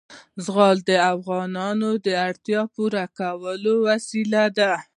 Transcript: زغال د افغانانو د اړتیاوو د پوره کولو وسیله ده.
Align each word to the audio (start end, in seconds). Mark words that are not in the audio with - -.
زغال 0.45 0.77
د 0.89 0.91
افغانانو 1.13 1.89
د 2.05 2.07
اړتیاوو 2.27 2.67
د 2.71 2.73
پوره 2.75 3.05
کولو 3.19 3.73
وسیله 3.87 4.43
ده. 4.57 4.71